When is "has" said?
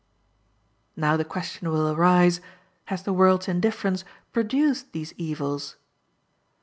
2.85-3.03